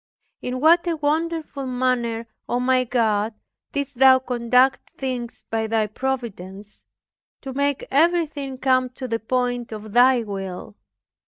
[0.41, 3.35] In what a wonderful manner, O my God,
[3.71, 6.83] didst Thou conduct things by Thy Providence,
[7.43, 10.75] to make everything come to the point of Thy will!